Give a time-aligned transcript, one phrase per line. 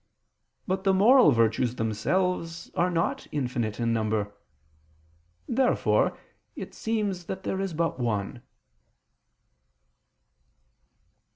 [0.65, 4.33] But the moral virtues themselves are not infinite in number.
[5.47, 6.17] Therefore
[6.55, 8.41] it seems that there is but one.